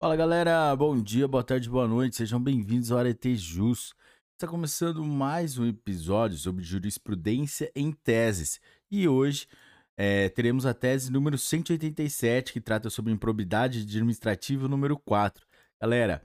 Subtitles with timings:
[0.00, 3.92] Fala galera, bom dia, boa tarde, boa noite, sejam bem-vindos ao Arete Jus.
[4.34, 9.48] Está começando mais um episódio sobre jurisprudência em teses e hoje
[9.96, 15.44] é, teremos a tese número 187 que trata sobre improbidade administrativa número 4.
[15.82, 16.24] Galera,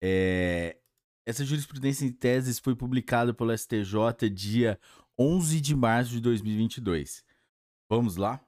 [0.00, 0.78] é,
[1.26, 4.78] essa jurisprudência em teses foi publicada pelo STJ dia
[5.18, 7.24] 11 de março de 2022.
[7.90, 8.40] Vamos lá?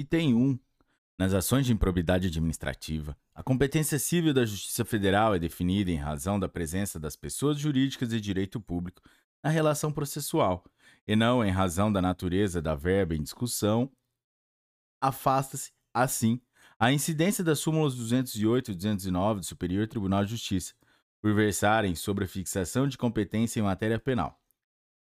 [0.00, 0.58] Item 1.
[1.18, 6.38] Nas ações de improbidade administrativa, a competência civil da Justiça Federal é definida em razão
[6.38, 9.02] da presença das pessoas jurídicas de direito público
[9.42, 10.64] na relação processual,
[11.04, 13.90] e não em razão da natureza da verba em discussão.
[15.00, 16.40] Afasta-se, assim,
[16.78, 20.74] a incidência das súmulas 208 e 209 do Superior Tribunal de Justiça,
[21.20, 24.40] por versarem sobre a fixação de competência em matéria penal.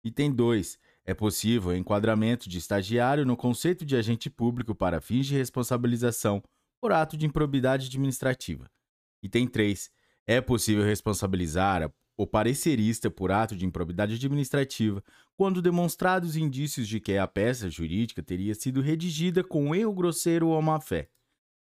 [0.02, 5.26] Item 2 é possível o enquadramento de estagiário no conceito de agente público para fins
[5.26, 6.42] de responsabilização
[6.80, 8.70] por ato de improbidade administrativa.
[9.22, 9.90] Item 3.
[10.26, 15.02] É possível responsabilizar o parecerista por ato de improbidade administrativa
[15.36, 20.60] quando demonstrados indícios de que a peça jurídica teria sido redigida com erro grosseiro ou
[20.60, 21.08] má-fé.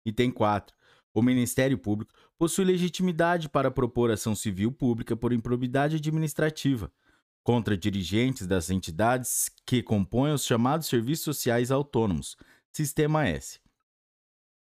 [0.05, 0.75] Item 4.
[1.13, 6.91] O Ministério Público possui legitimidade para propor ação civil pública por improbidade administrativa
[7.45, 12.35] contra dirigentes das entidades que compõem os chamados Serviços Sociais Autônomos,
[12.73, 13.59] Sistema S.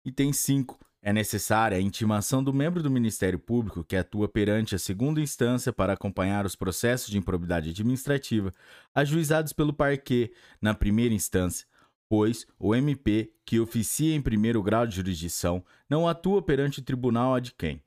[0.05, 0.79] Item 5.
[1.01, 5.73] É necessária a intimação do membro do Ministério Público que atua perante a segunda instância
[5.73, 8.53] para acompanhar os processos de improbidade administrativa
[8.93, 10.31] ajuizados pelo parquê
[10.61, 11.65] na primeira instância,
[12.07, 17.33] pois o MP, que oficia em primeiro grau de jurisdição, não atua perante o tribunal
[17.33, 17.81] ad quem.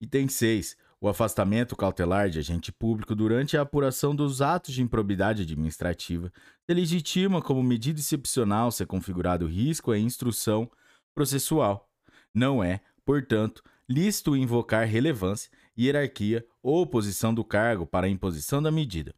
[0.00, 0.76] Item 6.
[1.06, 6.32] O afastamento cautelar de agente público durante a apuração dos atos de improbidade administrativa
[6.68, 10.68] se legitima como medida excepcional se configurado risco à instrução
[11.14, 11.88] processual.
[12.34, 18.72] Não é, portanto, lícito invocar relevância, hierarquia ou posição do cargo para a imposição da
[18.72, 19.14] medida.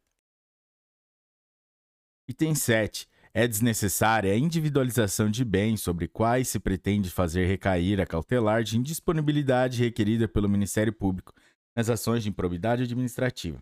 [2.27, 3.07] Item 7.
[3.33, 8.77] É desnecessária a individualização de bens sobre quais se pretende fazer recair a cautelar de
[8.77, 11.33] indisponibilidade requerida pelo Ministério Público
[11.75, 13.61] nas ações de improbidade administrativa.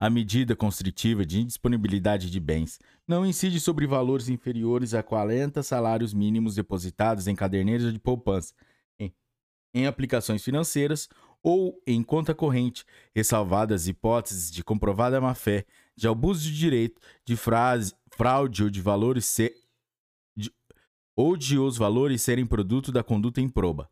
[0.00, 6.12] A medida constritiva de indisponibilidade de bens não incide sobre valores inferiores a 40 salários
[6.12, 8.52] mínimos depositados em caderneiras de poupança,
[8.98, 9.14] em,
[9.72, 11.08] em aplicações financeiras
[11.42, 15.64] ou em conta corrente, ressalvadas hipóteses de comprovada má-fé,
[15.94, 19.54] de abuso de direito, de frase, fraude ou de valores se,
[20.36, 20.50] de,
[21.14, 23.90] ou de os valores serem produto da conduta improba.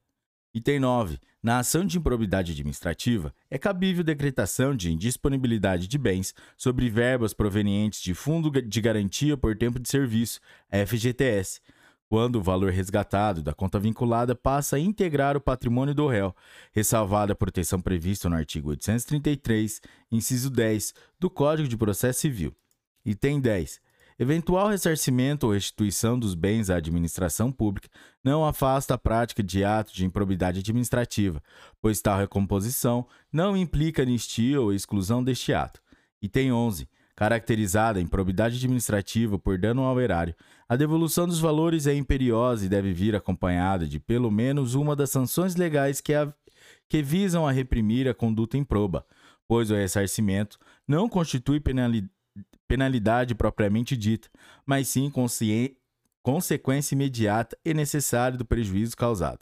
[0.54, 1.18] Item 9.
[1.42, 8.02] Na ação de improbidade administrativa, é cabível decretação de indisponibilidade de bens sobre verbas provenientes
[8.02, 10.40] de Fundo de Garantia por Tempo de Serviço,
[10.86, 11.60] FGTS,
[12.06, 16.36] quando o valor resgatado da conta vinculada passa a integrar o patrimônio do réu,
[16.70, 19.80] ressalvada a proteção prevista no artigo 833,
[20.12, 22.54] inciso 10, do Código de Processo Civil.
[23.02, 23.80] Item 10.
[24.18, 27.88] Eventual ressarcimento ou restituição dos bens à administração pública
[28.22, 31.42] não afasta a prática de ato de improbidade administrativa,
[31.80, 35.80] pois tal recomposição não implica anistia ou exclusão deste ato.
[36.20, 36.88] Item 11.
[37.14, 40.34] Caracterizada a improbidade administrativa por dano ao erário,
[40.68, 45.10] a devolução dos valores é imperiosa e deve vir acompanhada de pelo menos uma das
[45.10, 46.32] sanções legais que, a,
[46.88, 49.04] que visam a reprimir a conduta improba,
[49.46, 50.58] pois o ressarcimento
[50.88, 52.10] não constitui penalidade
[52.72, 54.30] penalidade propriamente dita,
[54.64, 55.12] mas sim
[56.22, 59.40] consequência imediata e necessária do prejuízo causado.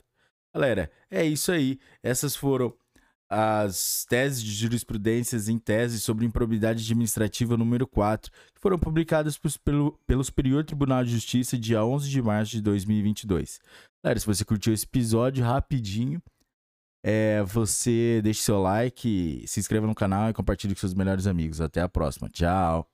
[0.53, 1.79] Galera, é isso aí.
[2.03, 2.73] Essas foram
[3.29, 9.97] as teses de jurisprudências em tese sobre improbidade administrativa número 4, que foram publicadas pelo,
[10.05, 13.61] pelo Superior Tribunal de Justiça dia 11 de março de 2022.
[14.03, 16.21] Galera, se você curtiu esse episódio, rapidinho,
[17.01, 21.61] é, você deixe seu like, se inscreva no canal e compartilhe com seus melhores amigos.
[21.61, 22.29] Até a próxima.
[22.29, 22.90] Tchau!